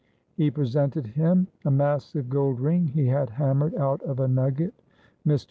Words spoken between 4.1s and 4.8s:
a nugget.